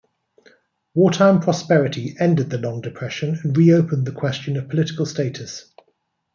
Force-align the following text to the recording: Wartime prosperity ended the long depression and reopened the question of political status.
Wartime 0.95 1.41
prosperity 1.41 2.15
ended 2.19 2.49
the 2.49 2.57
long 2.57 2.81
depression 2.81 3.39
and 3.43 3.55
reopened 3.55 4.07
the 4.07 4.11
question 4.11 4.57
of 4.57 4.67
political 4.67 5.05
status. 5.05 5.71